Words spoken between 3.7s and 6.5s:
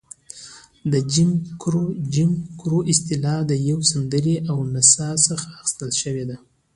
سندرې او نڅا څخه اخیستل شوې وه.